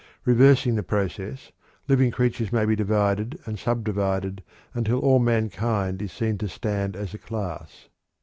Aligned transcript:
Reversing 0.25 0.73
the 0.73 0.81
process, 0.81 1.51
living 1.87 2.09
creatures 2.09 2.51
may 2.51 2.65
be 2.65 2.75
divided 2.75 3.37
and 3.45 3.59
subdivided 3.59 4.41
until 4.73 4.97
all 4.99 5.19
mankind 5.19 6.01
is 6.01 6.11
seen 6.11 6.39
to 6.39 6.47
stand 6.47 6.95
as 6.95 7.13
a 7.13 7.19
class. 7.19 7.87